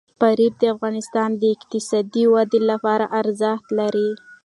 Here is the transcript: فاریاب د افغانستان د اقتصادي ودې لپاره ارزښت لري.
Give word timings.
فاریاب 0.19 0.53
د 0.59 0.63
افغانستان 0.73 1.29
د 1.37 1.43
اقتصادي 1.55 2.23
ودې 2.33 2.59
لپاره 2.71 3.05
ارزښت 3.19 3.67
لري. 3.79 4.09